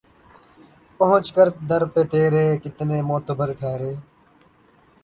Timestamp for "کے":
1.35-1.43